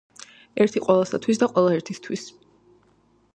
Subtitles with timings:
[0.63, 2.25] ერთი ყველასთვის და ყველა ერთისთვის